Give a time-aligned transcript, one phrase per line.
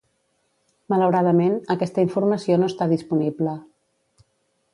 [0.93, 3.55] Malauradament, aquesta informació no està disponible.